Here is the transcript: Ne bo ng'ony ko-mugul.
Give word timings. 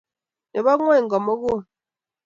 Ne 0.51 0.59
bo 0.63 0.71
ng'ony 0.75 1.05
ko-mugul. 1.11 1.61